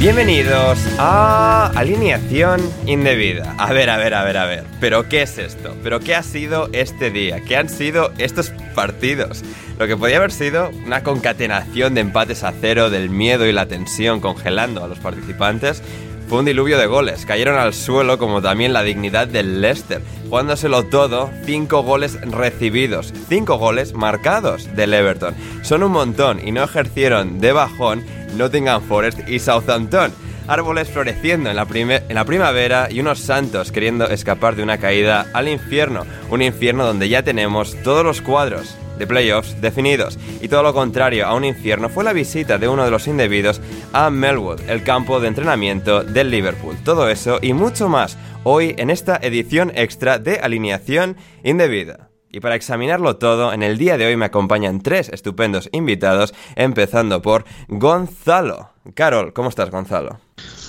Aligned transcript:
Bienvenidos 0.00 0.78
a 0.98 1.70
Alineación 1.76 2.62
Indebida. 2.86 3.54
A 3.58 3.70
ver, 3.74 3.90
a 3.90 3.98
ver, 3.98 4.14
a 4.14 4.24
ver, 4.24 4.38
a 4.38 4.46
ver. 4.46 4.64
¿Pero 4.80 5.10
qué 5.10 5.20
es 5.20 5.36
esto? 5.36 5.76
¿Pero 5.82 6.00
qué 6.00 6.14
ha 6.14 6.22
sido 6.22 6.70
este 6.72 7.10
día? 7.10 7.42
¿Qué 7.44 7.58
han 7.58 7.68
sido 7.68 8.10
estos 8.16 8.48
partidos? 8.74 9.42
Lo 9.78 9.86
que 9.86 9.98
podía 9.98 10.16
haber 10.16 10.32
sido 10.32 10.70
una 10.86 11.02
concatenación 11.02 11.94
de 11.94 12.00
empates 12.00 12.44
a 12.44 12.54
cero, 12.58 12.88
del 12.88 13.10
miedo 13.10 13.46
y 13.46 13.52
la 13.52 13.66
tensión 13.66 14.20
congelando 14.20 14.82
a 14.82 14.88
los 14.88 14.98
participantes, 15.00 15.82
fue 16.30 16.38
un 16.38 16.46
diluvio 16.46 16.78
de 16.78 16.86
goles. 16.86 17.26
Cayeron 17.26 17.58
al 17.58 17.74
suelo 17.74 18.16
como 18.16 18.40
también 18.40 18.72
la 18.72 18.82
dignidad 18.82 19.28
del 19.28 19.60
Leicester, 19.60 20.00
jugándoselo 20.30 20.84
todo, 20.84 21.28
cinco 21.44 21.82
goles 21.82 22.18
recibidos, 22.22 23.12
cinco 23.28 23.58
goles 23.58 23.92
marcados 23.92 24.74
del 24.76 24.94
Everton. 24.94 25.34
Son 25.60 25.82
un 25.82 25.92
montón 25.92 26.40
y 26.42 26.52
no 26.52 26.62
ejercieron 26.62 27.38
de 27.38 27.52
bajón 27.52 28.02
Nottingham 28.36 28.82
Forest 28.82 29.28
y 29.28 29.38
Southampton. 29.38 30.12
Árboles 30.46 30.88
floreciendo 30.88 31.50
en 31.50 31.56
la, 31.56 31.66
en 31.72 32.14
la 32.14 32.24
primavera 32.24 32.88
y 32.90 33.00
unos 33.00 33.20
santos 33.20 33.70
queriendo 33.70 34.08
escapar 34.08 34.56
de 34.56 34.62
una 34.62 34.78
caída 34.78 35.26
al 35.32 35.48
infierno. 35.48 36.06
Un 36.30 36.42
infierno 36.42 36.84
donde 36.84 37.08
ya 37.08 37.22
tenemos 37.22 37.76
todos 37.82 38.04
los 38.04 38.20
cuadros 38.20 38.76
de 39.00 39.06
playoffs 39.06 39.60
definidos. 39.60 40.18
Y 40.40 40.48
todo 40.48 40.62
lo 40.62 40.74
contrario 40.74 41.26
a 41.26 41.34
un 41.34 41.44
infierno 41.44 41.88
fue 41.88 42.04
la 42.04 42.12
visita 42.12 42.58
de 42.58 42.68
uno 42.68 42.84
de 42.84 42.90
los 42.90 43.08
indebidos 43.08 43.60
a 43.92 44.10
Melwood, 44.10 44.60
el 44.68 44.84
campo 44.84 45.18
de 45.18 45.28
entrenamiento 45.28 46.04
del 46.04 46.30
Liverpool. 46.30 46.76
Todo 46.84 47.08
eso 47.08 47.38
y 47.42 47.52
mucho 47.52 47.88
más 47.88 48.16
hoy 48.44 48.74
en 48.78 48.90
esta 48.90 49.18
edición 49.22 49.72
extra 49.74 50.18
de 50.18 50.38
Alineación 50.38 51.16
Indebida. 51.42 52.09
Y 52.32 52.38
para 52.38 52.54
examinarlo 52.54 53.16
todo, 53.16 53.52
en 53.52 53.64
el 53.64 53.76
día 53.76 53.98
de 53.98 54.06
hoy 54.06 54.16
me 54.16 54.26
acompañan 54.26 54.82
tres 54.82 55.08
estupendos 55.08 55.68
invitados, 55.72 56.32
empezando 56.54 57.20
por 57.22 57.44
Gonzalo. 57.66 58.70
Carol, 58.94 59.32
¿cómo 59.32 59.48
estás, 59.48 59.70
Gonzalo? 59.70 60.20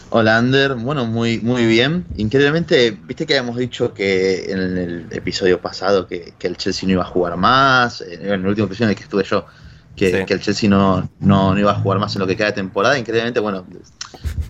Hola, 0.09 0.37
Ander. 0.37 0.73
Bueno, 0.73 1.05
muy, 1.05 1.39
muy 1.39 1.67
bien. 1.67 2.05
Increíblemente, 2.17 2.97
viste 3.05 3.27
que 3.27 3.37
habíamos 3.37 3.57
dicho 3.57 3.93
que 3.93 4.51
en 4.51 4.59
el 4.59 5.07
episodio 5.11 5.61
pasado 5.61 6.07
que, 6.07 6.33
el 6.41 6.57
Chelsea 6.57 6.87
no 6.87 6.93
iba 6.93 7.03
a 7.03 7.07
jugar 7.07 7.37
más, 7.37 8.01
en 8.01 8.25
el 8.25 8.47
último 8.47 8.65
episodio 8.65 8.87
en 8.87 8.89
el 8.89 8.95
que 8.95 9.03
estuve 9.03 9.23
yo, 9.23 9.45
que, 9.95 10.25
el 10.27 10.41
Chelsea 10.41 10.67
no, 10.67 11.07
no, 11.19 11.57
iba 11.59 11.71
a 11.71 11.75
jugar 11.75 11.99
más 11.99 12.15
en 12.15 12.21
lo 12.21 12.27
que 12.27 12.35
queda 12.35 12.47
de 12.47 12.53
temporada. 12.53 12.97
Increíblemente, 12.97 13.39
bueno, 13.39 13.67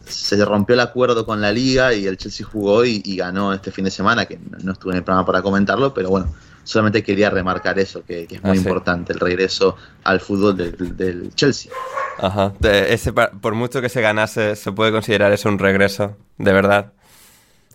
se 0.06 0.46
rompió 0.46 0.76
el 0.76 0.80
acuerdo 0.80 1.26
con 1.26 1.42
la 1.42 1.52
liga 1.52 1.94
y 1.94 2.08
el 2.08 2.16
Chelsea 2.16 2.48
jugó 2.48 2.86
y, 2.86 3.02
y 3.04 3.18
ganó 3.18 3.54
este 3.54 3.70
fin 3.70 3.84
de 3.84 3.92
semana, 3.92 4.26
que 4.26 4.40
no 4.64 4.72
estuve 4.72 4.94
en 4.94 5.00
el 5.00 5.04
programa 5.04 5.26
para 5.26 5.42
comentarlo, 5.42 5.94
pero 5.94 6.10
bueno, 6.10 6.34
solamente 6.64 7.04
quería 7.04 7.30
remarcar 7.30 7.80
eso, 7.80 8.04
que, 8.06 8.28
es 8.30 8.44
muy 8.44 8.52
ah, 8.52 8.56
importante, 8.56 9.14
el 9.14 9.20
regreso 9.20 9.76
al 10.04 10.20
fútbol 10.20 10.58
del, 10.58 11.32
Chelsea. 11.36 11.72
Ajá, 12.20 12.54
ese, 12.62 13.14
por 13.14 13.56
mucho 13.56 13.82
que 13.82 13.90
se 13.90 14.02
ganase, 14.02 14.56
¿se 14.56 14.72
puede 14.72 14.92
considerar 14.92 15.32
eso 15.32 15.50
un 15.50 15.60
regreso? 15.60 16.18
¿De 16.38 16.54
verdad? 16.54 16.94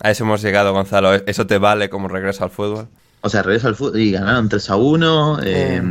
A 0.00 0.10
eso 0.10 0.24
hemos 0.24 0.42
llegado, 0.42 0.72
Gonzalo. 0.72 1.14
¿Eso 1.14 1.46
te 1.46 1.58
vale 1.58 1.88
como 1.88 2.08
regreso 2.08 2.44
al 2.44 2.50
fútbol? 2.50 2.88
O 3.22 3.28
sea, 3.28 3.42
regreso 3.42 3.68
al 3.68 3.74
fútbol 3.74 3.98
y 3.98 4.12
ganaron 4.12 4.48
3 4.48 4.70
a 4.70 4.76
1. 4.76 5.38
Eh, 5.42 5.82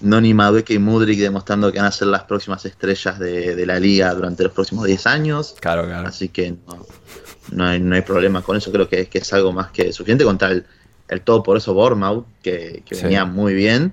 Noni 0.00 0.34
Madueke 0.34 0.74
y 0.74 0.78
Mudrik 0.78 1.20
demostrando 1.20 1.70
que 1.70 1.78
van 1.78 1.86
a 1.86 1.92
ser 1.92 2.08
las 2.08 2.24
próximas 2.24 2.64
estrellas 2.64 3.18
de, 3.18 3.64
la 3.66 3.78
liga 3.78 4.12
durante 4.14 4.42
los 4.42 4.52
próximos 4.52 4.86
10 4.86 5.06
años. 5.06 5.54
Claro, 5.60 5.84
claro. 5.84 6.08
Así 6.08 6.28
que 6.30 6.56
no, 7.52 7.64
hay, 7.64 7.78
no 7.78 7.94
hay 7.94 8.02
problema 8.02 8.42
con 8.42 8.56
eso. 8.56 8.72
Creo 8.72 8.88
que, 8.88 9.06
que 9.06 9.18
es 9.18 9.32
algo 9.32 9.52
más 9.52 9.70
que 9.70 9.92
suficiente 9.92 10.24
contra 10.24 10.50
el 10.50 10.64
el 11.12 11.20
todo 11.20 11.42
por 11.42 11.56
eso 11.56 11.74
Bournemouth, 11.74 12.24
que, 12.42 12.82
venía 13.02 13.24
muy 13.24 13.54
bien. 13.54 13.92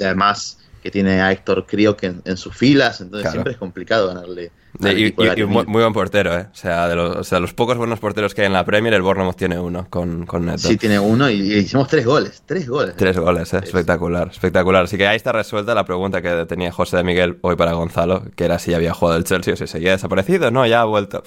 además 0.00 0.58
que 0.82 0.90
tiene 0.90 1.20
a 1.20 1.32
Héctor 1.32 1.66
Crio 1.66 1.96
que 1.96 2.14
en, 2.24 2.36
sus 2.36 2.56
filas, 2.56 3.00
entonces 3.00 3.30
siempre 3.30 3.52
es 3.52 3.58
complicado 3.58 4.08
ganarle. 4.08 4.50
Y, 4.80 5.12
muy, 5.46 5.64
buen 5.64 5.92
portero, 5.92 6.38
¿eh? 6.38 6.46
O 6.52 6.54
sea, 6.54 6.86
de 6.86 6.94
los, 6.94 7.32
los, 7.32 7.54
pocos 7.54 7.76
buenos 7.76 7.98
porteros 7.98 8.34
que 8.34 8.42
hay 8.42 8.46
en 8.46 8.52
la 8.52 8.64
Premier, 8.64 8.94
el 8.94 9.02
Bournemouth 9.02 9.34
tiene 9.34 9.58
uno 9.58 9.88
con, 9.90 10.24
con 10.24 10.46
Neto. 10.46 10.68
Sí, 10.68 10.76
tiene 10.76 11.00
uno 11.00 11.28
y, 11.28 11.34
hicimos 11.54 11.88
tres 11.88 12.06
goles, 12.06 12.42
tres 12.46 12.68
goles. 12.68 12.94
Tres 12.94 13.18
goles, 13.18 13.52
¿eh? 13.54 13.60
espectacular, 13.62 14.28
espectacular. 14.30 14.84
Así 14.84 14.96
que 14.96 15.08
ahí 15.08 15.16
está 15.16 15.32
resuelta 15.32 15.74
la 15.74 15.84
pregunta 15.84 16.22
que 16.22 16.46
tenía 16.46 16.70
José 16.70 16.98
de 16.98 17.02
Miguel 17.02 17.38
hoy 17.40 17.56
para 17.56 17.72
Gonzalo, 17.72 18.24
que 18.36 18.44
era 18.44 18.58
si 18.58 18.72
había 18.72 18.94
jugado 18.94 19.18
el 19.18 19.24
Chelsea 19.24 19.54
o 19.54 19.56
si 19.56 19.66
seguía 19.66 19.92
desaparecido. 19.92 20.50
No, 20.50 20.64
ya 20.64 20.82
ha 20.82 20.84
vuelto. 20.84 21.24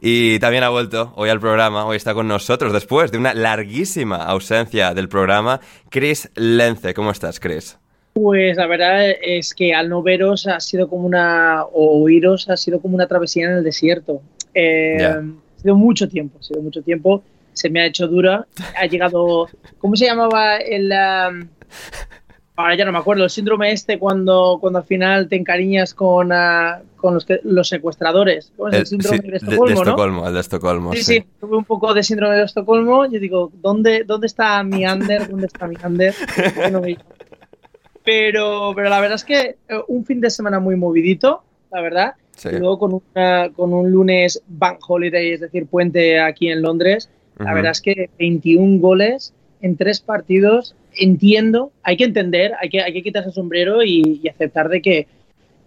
Y 0.00 0.38
también 0.38 0.62
ha 0.62 0.68
vuelto 0.68 1.12
hoy 1.16 1.30
al 1.30 1.40
programa, 1.40 1.86
hoy 1.86 1.96
está 1.96 2.14
con 2.14 2.28
nosotros 2.28 2.72
después 2.72 3.10
de 3.10 3.18
una 3.18 3.34
larguísima 3.34 4.16
ausencia 4.16 4.94
del 4.94 5.08
programa, 5.08 5.60
Chris 5.90 6.30
Lence. 6.34 6.94
¿Cómo 6.94 7.10
estás, 7.10 7.40
Chris? 7.40 7.78
Pues 8.14 8.56
la 8.56 8.68
verdad 8.68 9.10
es 9.10 9.54
que 9.54 9.74
al 9.74 9.88
no 9.88 10.00
veros 10.00 10.46
ha 10.46 10.60
sido 10.60 10.88
como 10.88 11.04
una, 11.04 11.64
o 11.64 12.00
oíros 12.04 12.48
ha 12.48 12.56
sido 12.56 12.80
como 12.80 12.94
una 12.94 13.08
travesía 13.08 13.46
en 13.46 13.56
el 13.58 13.64
desierto. 13.64 14.22
Eh, 14.54 15.04
ha 15.04 15.60
sido 15.60 15.74
mucho 15.74 16.08
tiempo, 16.08 16.38
ha 16.38 16.42
sido 16.42 16.62
mucho 16.62 16.80
tiempo. 16.80 17.24
Se 17.52 17.68
me 17.70 17.80
ha 17.80 17.86
hecho 17.86 18.06
dura. 18.06 18.46
Ha 18.80 18.86
llegado, 18.86 19.48
¿cómo 19.78 19.96
se 19.96 20.06
llamaba 20.06 20.58
el... 20.58 20.92
Um, 20.92 21.48
ahora 22.54 22.76
ya 22.76 22.84
no 22.84 22.92
me 22.92 22.98
acuerdo, 22.98 23.24
el 23.24 23.30
síndrome 23.30 23.72
este 23.72 23.98
cuando, 23.98 24.58
cuando 24.60 24.78
al 24.78 24.84
final 24.84 25.28
te 25.28 25.34
encariñas 25.34 25.92
con, 25.92 26.30
uh, 26.30 26.84
con 26.94 27.14
los, 27.14 27.26
los 27.42 27.68
secuestradores. 27.68 28.52
¿Cómo 28.56 28.68
es 28.68 28.74
el, 28.76 28.86
síndrome 28.86 29.18
de, 29.18 29.36
Estocolmo, 29.38 29.66
de, 29.66 29.74
Estocolmo, 29.74 30.28
el 30.28 30.34
de 30.34 30.40
Estocolmo. 30.40 30.92
Sí, 30.92 31.02
sí, 31.02 31.26
tuve 31.40 31.56
un 31.56 31.64
poco 31.64 31.92
de 31.92 32.04
síndrome 32.04 32.36
de 32.36 32.44
Estocolmo. 32.44 33.06
Yo 33.06 33.18
digo, 33.18 33.50
¿dónde, 33.60 34.04
dónde 34.04 34.28
está 34.28 34.62
mi 34.62 34.86
under? 34.86 35.28
¿Dónde 35.28 35.46
está 35.46 35.66
mi 35.66 35.76
under? 35.84 36.14
No 36.70 36.80
me 36.80 36.96
pero, 38.04 38.72
pero 38.74 38.90
la 38.90 39.00
verdad 39.00 39.16
es 39.16 39.24
que 39.24 39.56
eh, 39.68 39.80
un 39.88 40.04
fin 40.04 40.20
de 40.20 40.30
semana 40.30 40.60
muy 40.60 40.76
movidito, 40.76 41.42
la 41.72 41.80
verdad. 41.80 42.14
y 42.44 42.56
luego 42.56 42.78
con, 42.78 43.02
una, 43.14 43.50
con 43.50 43.72
un 43.72 43.90
lunes 43.90 44.42
bank 44.46 44.78
holiday, 44.86 45.32
es 45.32 45.40
decir, 45.40 45.66
puente 45.66 46.20
aquí 46.20 46.48
en 46.48 46.62
Londres, 46.62 47.10
la 47.38 47.52
verdad 47.52 47.72
es 47.72 47.80
que 47.80 48.10
21 48.18 48.80
goles 48.80 49.34
en 49.60 49.76
tres 49.76 50.00
partidos, 50.00 50.76
entiendo, 50.94 51.72
hay 51.82 51.96
que 51.96 52.04
entender, 52.04 52.52
hay 52.60 52.68
que, 52.68 52.82
hay 52.82 52.92
que 52.92 53.02
quitarse 53.02 53.30
el 53.30 53.34
sombrero 53.34 53.82
y, 53.82 54.22
aceptar 54.28 54.68
de 54.68 54.82
que 54.82 55.08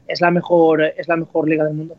es 0.07 0.21
la 0.21 0.31
mejor, 0.31 0.83
es 0.83 1.07
la 1.07 1.17
mejor 1.17 1.49
liga 1.49 1.65
del 1.65 1.73
mundo. 1.73 1.97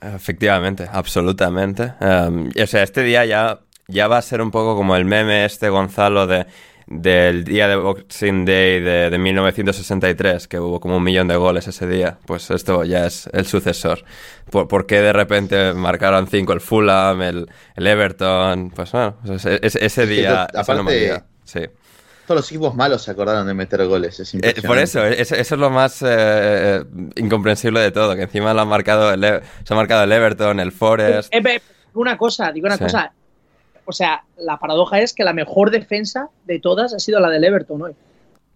Efectivamente, 0.00 0.86
absolutamente. 0.90 1.92
Em, 2.00 2.48
o 2.48 2.66
sea, 2.66 2.82
este 2.82 3.02
día 3.02 3.26
ya, 3.26 3.60
ya 3.88 4.06
va 4.08 4.18
a 4.18 4.22
ser 4.22 4.40
un 4.40 4.50
poco 4.50 4.76
como 4.76 4.96
el 4.96 5.04
meme 5.04 5.44
este, 5.44 5.68
Gonzalo, 5.68 6.26
de 6.26 6.46
del 6.86 7.44
día 7.44 7.68
de 7.68 7.76
Boxing 7.76 8.44
Day 8.44 8.80
de, 8.80 9.18
1963, 9.18 10.48
que 10.48 10.60
hubo 10.60 10.80
como 10.80 10.98
un 10.98 11.02
millón 11.02 11.28
de 11.28 11.36
goles 11.36 11.66
ese 11.66 11.86
día, 11.86 12.18
pues 12.26 12.50
esto 12.50 12.84
ya 12.84 13.06
es 13.06 13.28
el 13.32 13.46
sucesor. 13.46 14.04
¿Por, 14.50 14.86
qué 14.86 15.00
de 15.00 15.12
repente 15.12 15.72
marcaron 15.72 16.26
cinco 16.26 16.52
el 16.52 16.60
Fulham, 16.60 17.22
el, 17.22 17.48
Everton? 17.76 18.70
Pues 18.70 18.92
bueno, 18.92 19.16
ese, 19.24 20.06
día... 20.06 20.48
sí. 21.44 21.60
Todos 22.26 22.40
los 22.40 22.50
equipos 22.50 22.74
malos 22.74 23.02
se 23.02 23.10
acordaron 23.10 23.46
de 23.46 23.52
meter 23.52 23.84
goles, 23.86 24.18
es 24.18 24.34
eh, 24.34 24.54
por 24.66 24.78
eso, 24.78 25.04
eso, 25.04 25.34
es 25.34 25.50
lo 25.50 25.68
más 25.68 26.00
eh, 26.00 26.06
eh, 26.08 26.84
incomprensible 27.16 27.80
de 27.80 27.90
todo, 27.90 28.16
que 28.16 28.22
encima 28.22 28.54
lo 28.54 28.62
han 28.62 28.68
marcado 28.68 29.12
el, 29.12 29.20
se 29.20 29.74
ha 29.74 29.76
marcado 29.76 30.04
el 30.04 30.12
Everton, 30.12 30.58
el 30.58 30.72
Forest... 30.72 31.34
una 31.92 32.16
cosa, 32.16 32.50
digo 32.50 32.66
una 32.66 32.78
cosa, 32.78 33.12
o 33.84 33.92
sea, 33.92 34.24
la 34.36 34.58
paradoja 34.58 35.00
es 35.00 35.12
que 35.12 35.24
la 35.24 35.32
mejor 35.32 35.70
defensa 35.70 36.28
de 36.44 36.58
todas 36.58 36.94
ha 36.94 36.98
sido 36.98 37.20
la 37.20 37.30
del 37.30 37.44
Everton 37.44 37.82
hoy. 37.82 37.92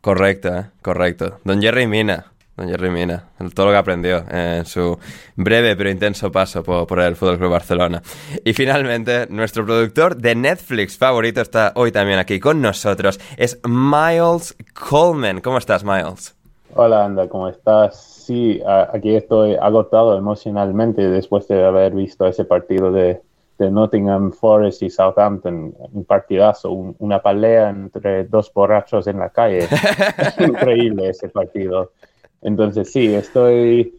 Correcto, 0.01 0.49
eh, 0.55 0.67
correcto. 0.81 1.39
Don 1.45 1.61
Jerry 1.61 1.87
Mina, 1.87 2.33
don 2.57 2.69
Jerry 2.69 2.91
Mina, 2.91 3.25
todo 3.55 3.67
lo 3.67 3.73
que 3.73 3.79
aprendió 3.79 4.25
en 4.31 4.65
su 4.65 4.99
breve 5.37 5.77
pero 5.77 5.91
intenso 5.91 6.31
paso 6.31 6.63
por, 6.63 7.01
el 7.01 7.17
Fútbol 7.17 7.39
Club 7.39 7.51
Barcelona. 7.51 8.03
Y 8.45 8.53
finalmente, 8.53 9.27
nuestro 9.29 9.65
productor 9.67 10.17
de 10.17 10.35
Netflix 10.35 10.97
favorito 10.97 11.41
está 11.41 11.73
hoy 11.75 11.93
también 11.93 12.19
aquí 12.19 12.39
con 12.39 12.61
nosotros. 12.61 13.19
Es 13.37 13.61
Miles 13.67 14.57
Coleman. 14.75 15.41
¿Cómo 15.41 15.59
estás, 15.59 15.85
Miles? 15.85 16.37
Hola, 16.75 17.05
Anda, 17.05 17.29
¿cómo 17.29 17.49
estás? 17.49 18.01
Sí, 18.27 18.61
aquí 18.67 19.17
estoy 19.17 19.55
agotado 19.55 20.17
emocionalmente 20.17 21.09
después 21.09 21.49
de 21.49 21.65
haber 21.65 21.95
visto 21.95 22.27
ese 22.27 22.45
partido 22.45 22.93
de, 22.93 23.23
de 23.59 23.71
Nottingham 23.71 24.33
Forest 24.33 24.83
y 24.83 24.91
Southampton, 24.91 25.75
un 25.93 26.05
partidazo, 26.05 26.71
una 26.71 27.21
pelea 27.21 27.71
entre 27.71 28.25
dos 28.25 28.53
borrachos 28.53 29.07
en 29.09 29.19
la 29.19 29.31
calle. 29.31 29.67
Increíble 30.39 31.09
ese 31.09 31.29
partido. 31.29 31.93
Entonces 32.41 32.93
sí, 32.93 33.13
estoy, 33.13 33.97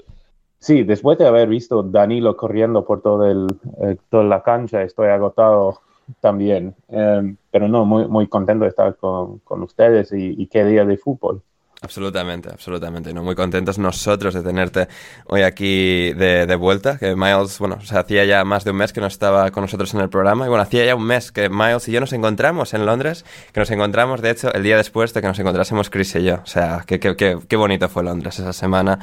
sí, 0.59 0.83
después 0.83 1.17
de 1.17 1.27
haber 1.27 1.49
visto 1.49 1.83
Danilo 1.83 2.37
corriendo 2.37 2.85
por 2.85 3.01
todo 3.01 3.29
el, 3.29 3.47
eh, 3.81 3.97
toda 4.09 4.23
la 4.23 4.41
cancha, 4.41 4.81
estoy 4.81 5.09
agotado 5.09 5.81
también. 6.21 6.73
Em, 6.87 7.35
pero 7.51 7.67
no, 7.67 7.85
muy, 7.85 8.07
muy 8.07 8.27
contento 8.27 8.63
de 8.63 8.69
estar 8.69 8.95
con, 8.95 9.39
con 9.39 9.61
ustedes 9.61 10.13
y, 10.13 10.41
y 10.41 10.47
qué 10.47 10.63
día 10.63 10.85
de 10.85 10.97
fútbol. 10.97 11.43
Absolutamente, 11.81 12.49
absolutamente. 12.49 13.13
¿no? 13.13 13.23
Muy 13.23 13.35
contentos 13.35 13.79
nosotros 13.79 14.33
de 14.33 14.41
tenerte 14.41 14.89
hoy 15.27 15.43
aquí 15.43 16.11
de, 16.11 16.45
de, 16.45 16.55
vuelta. 16.55 16.97
Que 16.97 17.15
Miles, 17.15 17.57
bueno, 17.57 17.79
se 17.79 17.97
hacía 17.97 18.25
ya 18.25 18.43
más 18.43 18.65
de 18.65 18.71
un 18.71 18.77
mes 18.77 18.91
que 18.91 18.99
no 18.99 19.07
estaba 19.07 19.49
con 19.51 19.61
nosotros 19.61 19.93
en 19.93 20.01
el 20.01 20.09
programa. 20.09 20.45
Y 20.45 20.49
bueno, 20.49 20.61
hacía 20.61 20.83
ya 20.83 20.95
un 20.95 21.05
mes 21.05 21.31
que 21.31 21.47
Miles 21.49 21.87
y 21.87 21.93
yo 21.93 22.01
nos 22.01 22.11
encontramos 22.11 22.73
en 22.73 22.85
Londres. 22.85 23.23
Que 23.53 23.61
nos 23.61 23.71
encontramos, 23.71 24.21
de 24.21 24.31
hecho, 24.31 24.53
el 24.53 24.63
día 24.63 24.75
después 24.75 25.13
de 25.13 25.21
que 25.21 25.27
nos 25.27 25.39
encontrásemos 25.39 25.89
Chris 25.89 26.15
y 26.17 26.23
yo. 26.25 26.35
O 26.35 26.45
sea, 26.45 26.83
qué, 26.85 26.99
qué, 26.99 27.15
qué, 27.15 27.55
bonito 27.55 27.87
fue 27.87 28.03
Londres 28.03 28.37
esa 28.39 28.51
semana. 28.51 28.99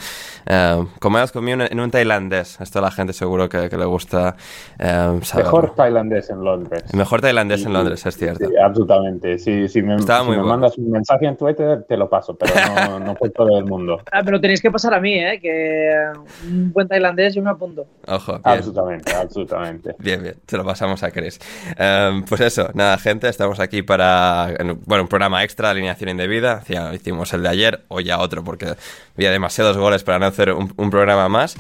Uh, 0.47 0.85
con 1.01 1.15
Miles 1.15 1.33
comí 1.33 1.53
en 1.53 1.81
un 1.81 1.91
tailandés. 1.91 2.61
Esto 2.61 2.81
a 2.81 2.83
la 2.83 2.91
gente 2.91 3.15
seguro 3.15 3.49
que, 3.49 3.71
que 3.71 3.79
le 3.79 3.87
gusta 3.87 4.37
uh, 4.79 5.19
Mejor 5.35 5.75
tailandés 5.75 6.29
en 6.29 6.45
Londres. 6.45 6.93
mejor 6.93 7.23
tailandés 7.23 7.65
en 7.65 7.73
Londres, 7.73 8.05
es 8.05 8.19
cierto. 8.19 8.47
Sí, 8.47 8.55
absolutamente. 8.63 9.39
Sí, 9.39 9.67
si 9.67 9.81
me, 9.81 9.99
si 9.99 10.07
me 10.07 10.43
mandas 10.43 10.77
un 10.77 10.91
mensaje 10.91 11.25
en 11.25 11.39
Twitter, 11.39 11.87
te 11.89 11.97
lo 11.97 12.11
paso. 12.11 12.37
Pero 12.37 12.66
no, 12.75 13.01
no 13.01 13.15
fue 13.17 13.31
todo 13.31 13.59
el 13.59 13.65
mundo. 13.65 14.01
Ah, 14.11 14.23
pero 14.25 14.41
tenéis 14.41 14.61
que 14.61 14.71
pasar 14.71 14.95
a 14.95 15.01
mí, 15.01 15.15
¿eh? 15.15 15.39
Que 15.41 15.93
un 16.47 16.73
buen 16.73 16.89
tailandés 16.89 17.35
yo 17.35 17.43
me 17.43 17.51
apunto. 17.51 17.87
Ojo. 18.07 18.41
Absolutamente, 18.43 19.15
absolutamente. 19.15 19.95
Bien, 19.99 20.23
bien, 20.23 20.37
se 20.47 20.57
lo 20.57 20.65
pasamos 20.65 21.03
a 21.03 21.11
Chris. 21.11 21.39
Em, 21.79 22.25
pues 22.25 22.41
eso, 22.41 22.71
nada, 22.75 22.99
gente, 22.99 23.29
estamos 23.29 23.61
aquí 23.61 23.83
para, 23.83 24.55
bueno, 24.85 25.05
un 25.05 25.09
programa 25.09 25.45
extra, 25.45 25.71
alineación 25.71 26.11
indebida. 26.11 26.63
hicimos 26.95 27.33
el 27.33 27.43
de 27.43 27.49
ayer, 27.49 27.85
hoy 27.89 28.05
ya 28.05 28.19
otro, 28.19 28.45
porque 28.45 28.75
había 29.17 29.31
demasiados 29.31 29.77
goles 29.77 30.05
para 30.05 30.19
no 30.19 30.27
hacer 30.27 30.53
un, 30.53 30.73
un 30.77 30.91
programa 30.91 31.29
más. 31.29 31.57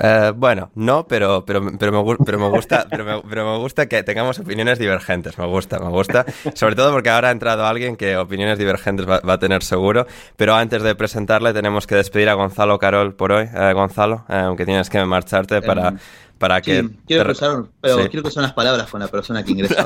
Eh, 0.00 0.32
bueno, 0.34 0.70
no, 0.74 1.06
pero, 1.06 1.44
pero, 1.44 1.60
pero, 1.78 1.92
me, 1.92 2.16
pero, 2.24 2.38
me 2.38 2.48
gusta, 2.48 2.86
pero, 2.88 3.04
me, 3.04 3.20
pero 3.28 3.52
me 3.52 3.58
gusta 3.58 3.86
que 3.86 4.02
tengamos 4.02 4.38
opiniones 4.38 4.78
divergentes. 4.78 5.36
Me 5.38 5.46
gusta, 5.46 5.78
me 5.78 5.88
gusta. 5.88 6.24
Sobre 6.54 6.76
todo 6.76 6.92
porque 6.92 7.10
ahora 7.10 7.28
ha 7.28 7.32
entrado 7.32 7.66
alguien 7.66 7.96
que 7.96 8.16
opiniones 8.16 8.58
divergentes 8.58 9.08
va, 9.08 9.20
a 9.24 9.38
tener 9.38 9.62
seguro. 9.62 10.06
Pero 10.36 10.54
antes 10.54 10.82
de 10.82 10.94
presentarle, 10.94 11.52
tenemos 11.52 11.86
que 11.86 11.96
despedir 11.96 12.28
a 12.28 12.34
Gonzalo 12.34 12.78
Carol 12.78 13.14
por 13.14 13.32
hoy. 13.32 13.48
Eh, 13.52 13.72
Gonzalo, 13.72 14.24
eh, 14.28 14.36
aunque 14.36 14.64
tienes 14.64 14.88
que 14.88 15.04
marcharte 15.04 15.62
para, 15.62 15.88
em, 15.88 15.98
para 16.38 16.60
que. 16.60 16.88
quiero, 17.06 17.24
cruzar, 17.24 17.64
pero 17.80 17.96
quiero 18.08 18.22
cruzar 18.22 18.44
las 18.44 18.52
palabras 18.52 18.88
con 18.88 19.00
la 19.00 19.08
persona 19.08 19.42
que 19.42 19.52
ingresó. 19.52 19.74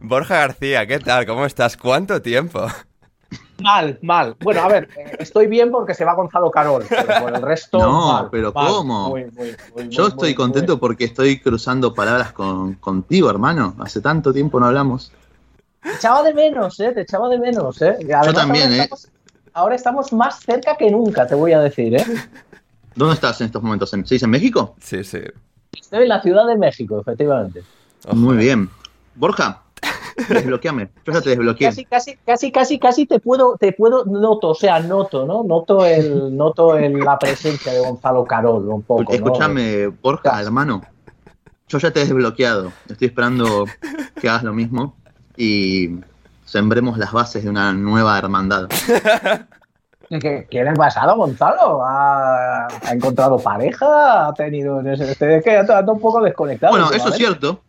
Borja 0.00 0.36
García, 0.36 0.86
¿qué 0.86 0.98
tal? 0.98 1.24
¿Cómo 1.24 1.46
estás? 1.46 1.78
¿Cuánto 1.78 2.20
tiempo? 2.20 2.66
Mal, 3.62 3.98
mal. 4.02 4.36
Bueno, 4.40 4.62
a 4.62 4.68
ver, 4.68 4.88
estoy 5.18 5.46
bien 5.46 5.70
porque 5.70 5.94
se 5.94 6.04
va 6.04 6.14
Gonzalo 6.14 6.50
Carol, 6.50 6.84
pero 6.88 7.20
por 7.20 7.34
el 7.34 7.42
resto. 7.42 7.78
No, 7.78 8.28
pero 8.30 8.52
¿cómo? 8.52 9.14
Yo 9.88 10.08
estoy 10.08 10.34
contento 10.34 10.78
porque 10.78 11.04
estoy 11.04 11.40
cruzando 11.40 11.94
palabras 11.94 12.32
con, 12.32 12.74
contigo, 12.74 13.30
hermano. 13.30 13.74
Hace 13.78 14.00
tanto 14.00 14.32
tiempo 14.32 14.60
no 14.60 14.66
hablamos. 14.66 15.12
Te 15.82 15.94
echaba 15.94 16.22
de 16.22 16.34
menos, 16.34 16.78
¿eh? 16.80 16.92
Te 16.92 17.02
echaba 17.02 17.28
de 17.28 17.38
menos, 17.38 17.80
¿eh? 17.82 17.96
Yo 18.00 18.32
también, 18.32 18.72
¿eh? 18.72 18.88
ahora 19.52 19.74
estamos 19.74 20.12
más 20.12 20.40
cerca 20.40 20.76
que 20.76 20.90
nunca, 20.90 21.26
te 21.26 21.34
voy 21.34 21.52
a 21.52 21.60
decir, 21.60 21.94
¿eh? 21.94 22.04
¿Dónde 22.94 23.14
estás 23.14 23.40
en 23.40 23.46
estos 23.46 23.62
momentos? 23.62 23.90
¿Se 23.90 23.96
dice 23.96 24.24
en 24.26 24.30
México? 24.30 24.76
Sí, 24.80 25.02
sí. 25.02 25.20
Estoy 25.72 26.02
en 26.02 26.08
la 26.08 26.20
Ciudad 26.20 26.46
de 26.46 26.56
México, 26.56 27.00
efectivamente. 27.00 27.62
Muy 28.12 28.36
bien. 28.36 28.68
Borja, 29.14 29.61
Desbloqueame. 30.28 30.90
Yo 31.04 31.12
ya 31.12 31.20
te 31.20 31.30
desbloqueé. 31.30 31.68
Casi, 31.68 31.84
casi, 31.84 32.16
casi, 32.24 32.52
casi, 32.52 32.78
casi 32.78 33.06
te 33.06 33.20
puedo, 33.20 33.56
te 33.56 33.72
puedo, 33.72 34.04
noto, 34.04 34.50
o 34.50 34.54
sea, 34.54 34.80
noto, 34.80 35.26
¿no? 35.26 35.42
Noto 35.42 35.84
el, 35.86 36.36
noto 36.36 36.76
el, 36.76 36.98
la 36.98 37.18
presencia 37.18 37.72
de 37.72 37.80
Gonzalo 37.80 38.24
Carol 38.24 38.68
un 38.68 38.82
poco. 38.82 39.12
Escúchame, 39.12 39.86
Borja, 39.86 40.40
hermano. 40.40 40.82
Yo 41.68 41.78
ya 41.78 41.90
te 41.90 42.00
he 42.00 42.04
desbloqueado. 42.04 42.72
Estoy 42.88 43.08
esperando 43.08 43.64
que 44.20 44.28
hagas 44.28 44.42
lo 44.42 44.52
mismo 44.52 44.94
y 45.36 45.90
sembremos 46.44 46.98
las 46.98 47.12
bases 47.12 47.44
de 47.44 47.50
una 47.50 47.72
nueva 47.72 48.18
hermandad. 48.18 48.68
¿Qué, 50.20 50.46
le 50.50 50.68
ha 50.68 50.74
pasado 50.74 51.16
Gonzalo? 51.16 51.82
¿Ha, 51.82 52.68
encontrado 52.90 53.38
pareja? 53.38 54.28
¿Ha 54.28 54.34
tenido 54.34 54.80
es 54.80 55.16
que 55.42 55.60
está 55.60 55.80
un 55.80 56.00
poco 56.00 56.20
desconectado? 56.20 56.72
Bueno, 56.72 56.90
eso 56.92 57.08
es 57.08 57.14
cierto. 57.14 57.62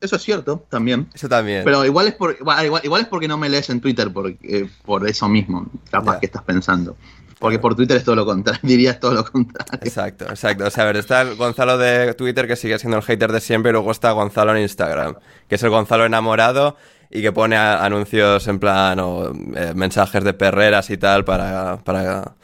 Eso 0.00 0.16
es 0.16 0.22
cierto, 0.22 0.64
también. 0.68 1.08
Eso 1.12 1.28
también. 1.28 1.64
Pero 1.64 1.84
igual 1.84 2.06
es, 2.06 2.14
por, 2.14 2.36
igual, 2.38 3.02
es 3.02 3.08
porque 3.08 3.26
no 3.26 3.36
me 3.36 3.48
lees 3.48 3.68
en 3.68 3.80
Twitter 3.80 4.12
por, 4.12 4.30
eh, 4.30 4.68
por 4.84 5.08
eso 5.08 5.28
mismo, 5.28 5.66
capaz 5.90 6.20
que 6.20 6.26
estás 6.26 6.42
pensando. 6.42 6.96
Porque 7.40 7.58
por 7.58 7.74
Twitter 7.74 7.96
es 7.96 8.04
todo 8.04 8.16
lo 8.16 8.24
contrario, 8.24 8.60
dirías 8.66 9.00
todo 9.00 9.14
lo 9.14 9.24
contrario. 9.24 9.80
Exacto, 9.82 10.26
exacto. 10.26 10.66
O 10.66 10.70
sea, 10.70 10.84
a 10.84 10.86
ver, 10.86 10.96
está 10.96 11.22
el 11.22 11.34
Gonzalo 11.36 11.78
de 11.78 12.14
Twitter 12.14 12.46
que 12.46 12.56
sigue 12.56 12.78
siendo 12.78 12.96
el 12.96 13.02
hater 13.02 13.32
de 13.32 13.40
siempre 13.40 13.70
y 13.70 13.72
luego 13.72 13.90
está 13.90 14.12
Gonzalo 14.12 14.54
en 14.54 14.62
Instagram, 14.62 15.16
que 15.48 15.56
es 15.56 15.62
el 15.62 15.70
Gonzalo 15.70 16.04
enamorado 16.04 16.76
y 17.10 17.22
que 17.22 17.32
pone 17.32 17.56
anuncios 17.56 18.46
en 18.46 18.58
plan 18.58 19.00
o 19.00 19.32
eh, 19.56 19.72
mensajes 19.74 20.22
de 20.22 20.34
perreras 20.34 20.90
y 20.90 20.98
tal 20.98 21.24
para, 21.24 21.78
para 21.78 22.34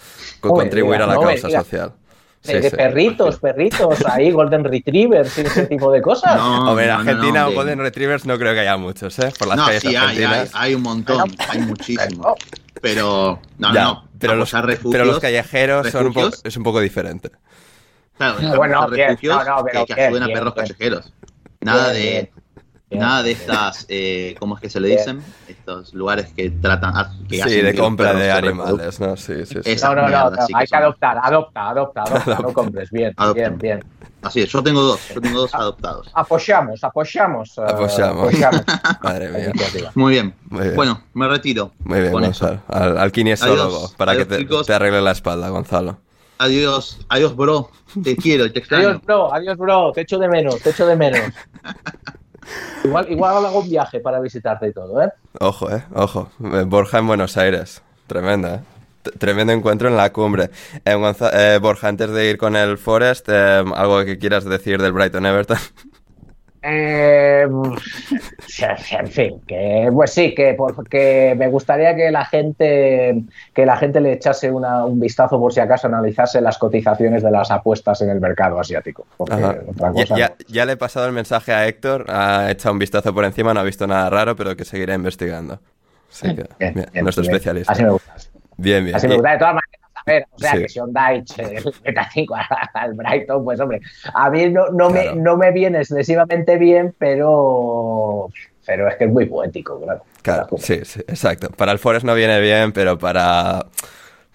contribuir 0.40 1.02
a 1.02 1.06
la 1.06 1.18
causa 1.18 1.50
social 1.50 1.92
de, 2.44 2.70
perritos, 2.70 3.38
perritos, 3.38 4.04
ahí, 4.06 4.30
Golden 4.30 4.64
Retrievers 4.64 5.38
y 5.38 5.42
ese 5.42 5.66
tipo 5.66 5.90
de 5.90 6.02
cosas. 6.02 6.36
No, 6.36 6.70
Hombre, 6.70 6.86
en 6.86 6.90
Argentina 6.90 7.48
o 7.48 7.52
Golden 7.52 7.78
Retrievers 7.78 8.26
no 8.26 8.38
creo 8.38 8.52
que 8.54 8.60
haya 8.60 8.76
muchos, 8.76 9.18
¿eh? 9.18 9.32
Por 9.38 9.48
las 9.48 9.56
no, 9.56 9.68
sí, 9.68 9.96
hay, 9.96 10.24
hay, 10.52 10.74
un 10.74 10.82
montón, 10.82 11.30
hay 11.48 11.60
muchísimos. 11.60 12.34
Pero, 12.80 13.40
no, 13.58 13.72
no, 13.72 14.08
pero 14.18 14.36
los, 14.36 14.52
pero 14.90 15.04
los 15.04 15.18
callejeros 15.18 15.90
son 15.90 16.08
un 16.08 16.12
poco, 16.12 16.30
es 16.42 16.56
un 16.56 16.62
poco 16.62 16.80
diferente. 16.80 17.30
Claro, 18.16 18.56
bueno, 18.56 18.86
refugios 18.86 19.44
no, 19.44 19.56
no, 19.56 19.64
pero 19.64 19.86
que, 19.86 19.94
que 19.94 20.02
ayuden 20.02 20.22
a 20.22 20.26
perros 20.26 20.54
callejeros. 20.54 21.12
Nada 21.60 21.90
de 21.90 22.30
Nada 22.90 23.22
de 23.24 23.32
estas, 23.32 23.86
eh, 23.88 24.36
¿cómo 24.38 24.54
es 24.54 24.60
que 24.60 24.70
se 24.70 24.78
le 24.78 24.88
dicen? 24.88 25.20
Estos 25.48 25.92
lugares 25.94 26.32
que 26.36 26.50
tratan. 26.50 26.92
Ah, 26.94 27.12
que 27.28 27.42
sí, 27.42 27.60
de 27.60 27.74
compra 27.74 28.12
de 28.14 28.30
animales, 28.30 29.00
¿no? 29.00 29.16
Sí, 29.16 29.44
sí, 29.46 29.58
sí. 29.64 29.76
No, 29.82 29.94
no, 29.96 30.08
no, 30.08 30.30
hay 30.54 30.66
que 30.66 30.76
adoptar, 30.76 31.18
adopta, 31.20 31.70
adopta, 31.70 32.02
adopta, 32.02 32.38
no 32.40 32.52
compres. 32.52 32.90
Bien, 32.90 33.12
bien, 33.34 33.58
bien. 33.58 33.84
Así 34.22 34.42
es, 34.42 34.48
yo 34.48 34.62
tengo 34.62 34.80
dos, 34.80 35.00
yo 35.12 35.20
tengo 35.20 35.40
dos 35.40 35.54
adoptados. 35.54 36.08
Apoyamos, 36.14 36.82
apoyamos. 36.84 37.58
eh, 37.58 37.62
Apoyamos. 37.66 38.28
apoyamos 38.28 38.62
Madre 39.02 39.28
mía. 39.30 39.52
Muy 39.94 40.12
bien. 40.12 40.34
Muy 40.48 40.62
bien. 40.62 40.76
Bueno, 40.76 41.02
me 41.14 41.28
retiro. 41.28 41.72
Muy 41.80 42.00
bien, 42.00 42.12
con 42.12 42.24
eso. 42.24 42.46
Gonzalo. 42.46 42.62
Al, 42.68 42.98
al 42.98 43.12
kinesiólogo, 43.12 43.76
Adiós. 43.76 43.94
para 43.96 44.12
Adiós, 44.12 44.28
que 44.28 44.44
te, 44.44 44.64
te 44.64 44.72
arregle 44.72 45.02
la 45.02 45.10
espalda, 45.10 45.48
Gonzalo. 45.48 45.98
Adiós, 46.38 47.00
adiós, 47.08 47.34
bro. 47.36 47.70
Te 48.02 48.16
quiero, 48.16 48.50
te 48.52 48.60
extraño. 48.60 48.88
Adiós, 48.88 49.02
bro, 49.02 49.34
adiós, 49.34 49.58
bro. 49.58 49.92
Te 49.92 50.00
echo 50.02 50.18
de 50.18 50.28
menos, 50.28 50.60
te 50.60 50.70
echo 50.70 50.86
de 50.86 50.96
menos. 50.96 51.20
igual, 52.84 53.10
igual 53.10 53.44
hago 53.44 53.60
un 53.60 53.68
viaje 53.68 54.00
para 54.00 54.20
visitarte 54.20 54.68
y 54.68 54.72
todo, 54.72 55.02
¿eh? 55.02 55.10
Ojo, 55.40 55.70
eh, 55.70 55.84
ojo. 55.94 56.30
Eh, 56.40 56.64
Borja 56.66 56.98
en 56.98 57.06
Buenos 57.06 57.36
Aires. 57.36 57.82
Tremenda, 58.06 58.56
eh. 58.56 58.60
Tremendo 59.18 59.52
encuentro 59.52 59.88
en 59.88 59.96
la 59.96 60.12
cumbre. 60.12 60.50
Eh, 60.84 61.14
eh, 61.32 61.58
Borja, 61.60 61.88
antes 61.88 62.10
de 62.10 62.30
ir 62.30 62.38
con 62.38 62.56
el 62.56 62.78
Forest, 62.78 63.28
algo 63.28 64.04
que 64.04 64.18
quieras 64.18 64.44
decir 64.44 64.80
del 64.80 64.92
Brighton 64.92 65.26
Everton. 65.26 65.58
Eh, 66.66 67.46
en 68.98 69.06
fin, 69.08 69.40
que 69.46 69.90
pues 69.92 70.12
sí, 70.12 70.34
que 70.34 70.54
porque 70.54 71.34
me 71.36 71.48
gustaría 71.48 71.94
que 71.94 72.10
la 72.10 72.24
gente 72.24 73.22
que 73.52 73.66
la 73.66 73.76
gente 73.76 74.00
le 74.00 74.12
echase 74.12 74.50
una- 74.50 74.84
un 74.86 74.98
vistazo 74.98 75.38
por 75.38 75.52
si 75.52 75.60
acaso 75.60 75.86
analizase 75.88 76.40
las 76.40 76.56
cotizaciones 76.58 77.22
de 77.22 77.30
las 77.30 77.50
apuestas 77.50 78.00
en 78.02 78.10
el 78.10 78.20
mercado 78.20 78.58
asiático. 78.58 79.06
Otra 79.18 79.38
Ya, 79.38 79.92
cosa 79.92 80.16
ya- 80.16 80.28
no. 80.30 80.34
ya 80.48 80.64
le 80.64 80.72
he 80.72 80.76
pasado 80.76 81.06
el 81.06 81.12
mensaje 81.12 81.52
a 81.52 81.66
Héctor, 81.66 82.06
ha 82.08 82.50
echado 82.50 82.72
un 82.72 82.78
vistazo 82.78 83.12
por 83.14 83.24
encima, 83.24 83.52
no 83.52 83.60
ha 83.60 83.64
visto 83.64 83.86
nada 83.86 84.08
raro, 84.08 84.34
pero 84.36 84.56
que 84.56 84.64
seguirá 84.64 84.94
investigando. 84.94 85.60
Así 86.10 86.28
que, 86.28 86.44
Bien, 86.58 86.74
bien, 86.74 86.86
bien, 86.92 87.04
nuestro 87.04 87.22
bien. 87.22 87.34
especialista. 87.34 87.72
Así 87.72 87.82
me 87.82 87.90
gusta. 87.90 88.14
Bien, 88.56 88.84
bien. 88.84 88.96
Así 88.96 89.08
me 89.08 89.16
gusta. 89.16 89.32
De 89.32 89.38
todas 89.38 89.54
maneras, 89.54 89.73
ver, 90.06 90.26
o 90.30 90.38
sea, 90.38 90.52
Sí. 90.52 90.58
que 90.62 90.68
si 90.68 90.80
Daich 90.88 91.38
el 91.38 91.64
meta 91.84 92.08
5 92.12 92.34
al 92.74 92.94
Brighton, 92.94 93.44
pues 93.44 93.60
hombre, 93.60 93.80
a 94.12 94.30
mí 94.30 94.50
no, 94.50 94.68
no, 94.70 94.90
Claro. 94.90 95.14
me, 95.14 95.22
no 95.22 95.36
me 95.36 95.50
viene 95.52 95.78
excesivamente 95.80 96.56
bien, 96.58 96.94
pero, 96.98 98.28
pero 98.66 98.88
es 98.88 98.96
que 98.96 99.04
es 99.04 99.10
muy 99.10 99.26
poético, 99.26 99.80
claro. 99.80 100.02
Claro, 100.22 100.46
sí, 100.58 100.80
sí, 100.84 101.00
exacto. 101.00 101.48
Para 101.50 101.72
el 101.72 101.78
Forest 101.78 102.04
no 102.06 102.14
viene 102.14 102.40
bien, 102.40 102.72
pero 102.72 102.96
para, 102.98 103.66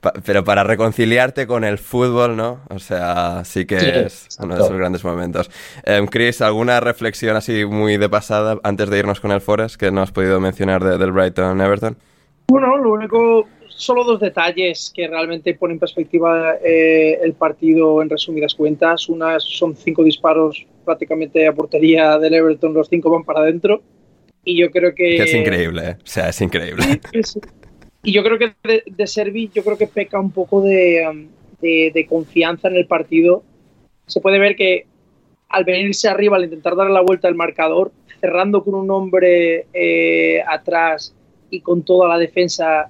pa- 0.01 0.13
pero 0.23 0.43
para 0.43 0.63
reconciliarte 0.63 1.47
con 1.47 1.63
el 1.63 1.79
fútbol, 1.79 2.37
¿no? 2.37 2.59
O 2.69 2.77
sea, 2.79 3.43
sí 3.43 3.65
que 3.65 3.79
Sí, 3.79 3.85
es 3.87 4.25
exacto. 4.25 4.45
uno 4.45 4.55
de 4.55 4.61
esos 4.63 4.77
grandes 4.77 5.03
momentos. 5.03 5.49
Em, 5.83 6.05
Chris, 6.05 6.41
¿alguna 6.41 6.79
reflexión 6.79 7.35
así 7.35 7.65
muy 7.65 7.97
de 7.97 8.07
pasada 8.07 8.57
antes 8.63 8.89
de 8.91 8.99
irnos 8.99 9.19
con 9.19 9.31
el 9.31 9.41
Forest 9.41 9.77
que 9.77 9.91
no 9.91 10.01
has 10.03 10.11
podido 10.11 10.39
mencionar 10.39 10.83
de- 10.83 10.97
del 10.99 11.11
Brighton 11.11 11.59
Everton? 11.59 11.97
Bueno, 12.49 12.77
lo 12.77 12.93
único, 12.93 13.47
solo 13.79 14.03
dos 14.03 14.19
detalles 14.19 14.91
que 14.93 15.07
realmente 15.07 15.53
ponen 15.55 15.75
en 15.75 15.79
perspectiva 15.79 16.55
eh, 16.63 17.17
el 17.23 17.33
partido 17.33 18.01
en 18.01 18.09
resumidas 18.09 18.53
cuentas. 18.53 19.07
Una 19.07 19.39
son 19.39 19.75
cinco 19.75 20.03
disparos 20.03 20.65
prácticamente 20.83 21.47
a 21.47 21.53
portería 21.53 22.17
del 22.19 22.33
Everton, 22.33 22.73
los 22.73 22.89
cinco 22.89 23.09
van 23.09 23.23
para 23.23 23.39
adentro. 23.39 23.81
Y 24.43 24.57
yo 24.59 24.69
creo 24.69 24.93
que... 24.93 25.15
Que 25.15 25.23
es 25.23 25.33
increíble, 25.33 25.81
¿eh? 25.91 25.95
O 26.03 26.07
sea, 26.07 26.29
es 26.29 26.41
increíble. 26.41 26.83
Y 28.03 28.11
yo 28.11 28.23
creo 28.23 28.37
que 28.37 28.53
de, 28.63 28.83
de 28.85 29.07
Servi, 29.07 29.49
yo 29.53 29.63
creo 29.63 29.77
que 29.77 29.87
peca 29.87 30.19
un 30.19 30.31
poco 30.31 30.61
de, 30.61 31.27
de- 31.61 31.91
de 31.93 32.05
confianza 32.05 32.67
en 32.67 32.75
el 32.75 32.85
partido. 32.85 33.43
Se 34.07 34.19
puede 34.21 34.39
ver 34.39 34.55
que 34.55 34.85
al 35.49 35.63
venirse 35.63 36.07
arriba, 36.07 36.37
al 36.37 36.43
intentar 36.43 36.75
darle 36.75 36.93
la 36.93 37.01
vuelta 37.01 37.27
al 37.27 37.35
marcador, 37.35 37.91
cerrando 38.19 38.63
con 38.63 38.75
un 38.75 38.91
hombre 38.91 39.67
eh, 39.73 40.41
atrás 40.47 41.15
y 41.49 41.61
con 41.61 41.83
toda 41.83 42.07
la 42.09 42.17
defensa 42.17 42.89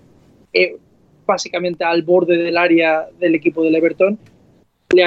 eh, 0.53 0.77
básicamente 1.25 1.84
al 1.84 2.03
borde 2.03 2.38
del 2.38 2.58
área 2.58 3.08
del 3.20 3.36
equipo 3.36 3.63
del 3.63 3.75
Everton, 3.75 4.18
le 4.91 5.03